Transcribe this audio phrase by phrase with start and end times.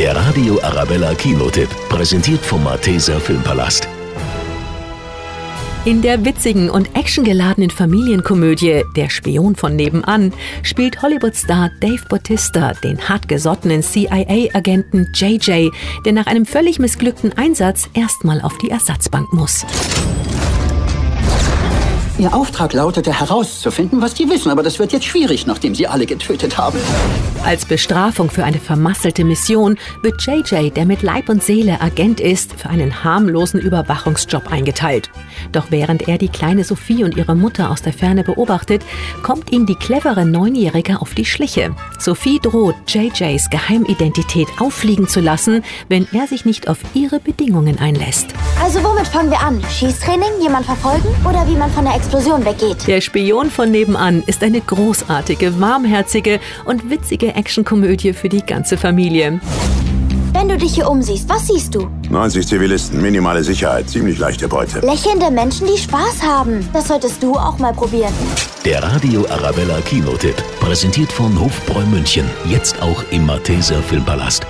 [0.00, 3.86] Der Radio Arabella Kinotipp, präsentiert vom Malteser Filmpalast.
[5.84, 10.32] In der witzigen und actiongeladenen Familienkomödie Der Spion von nebenan
[10.62, 15.68] spielt Hollywood-Star Dave Bautista den hartgesottenen CIA-Agenten JJ,
[16.06, 19.66] der nach einem völlig missglückten Einsatz erstmal auf die Ersatzbank muss.
[22.20, 26.04] Ihr Auftrag lautete herauszufinden, was die wissen, aber das wird jetzt schwierig, nachdem sie alle
[26.04, 26.78] getötet haben.
[27.46, 32.60] Als Bestrafung für eine vermasselte Mission wird JJ, der mit Leib und Seele Agent ist,
[32.60, 35.10] für einen harmlosen Überwachungsjob eingeteilt.
[35.52, 38.82] Doch während er die kleine Sophie und ihre Mutter aus der Ferne beobachtet,
[39.22, 41.74] kommt ihm die clevere Neunjährige auf die Schliche.
[41.98, 48.26] Sophie droht, JJs Geheimidentität auffliegen zu lassen, wenn er sich nicht auf ihre Bedingungen einlässt.
[48.62, 49.62] Also womit fangen wir an?
[49.70, 52.88] Schießtraining, jemand verfolgen oder wie man von der Explosion weggeht?
[52.88, 59.40] Der Spion von nebenan ist eine großartige, warmherzige und witzige Actionkomödie für die ganze Familie.
[60.32, 61.88] Wenn du dich hier umsiehst, was siehst du?
[62.10, 64.80] 90 Zivilisten, minimale Sicherheit, ziemlich leichte Beute.
[64.80, 66.68] Lächelnde Menschen, die Spaß haben.
[66.72, 68.12] Das solltest du auch mal probieren.
[68.64, 74.44] Der Radio Arabella Kinotipp, präsentiert von Hofbräu München, jetzt auch im Malteser Filmpalast.